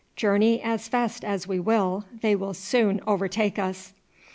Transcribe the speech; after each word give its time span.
Journey 0.15 0.59
as 0.63 0.87
fast 0.87 1.23
as 1.23 1.47
we 1.47 1.59
will 1.59 2.05
they 2.23 2.35
will 2.35 2.55
soon 2.55 3.01
overtake 3.05 3.59
us." 3.59 3.93